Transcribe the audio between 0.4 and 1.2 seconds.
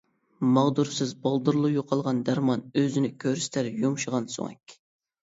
ماغدۇرسىز،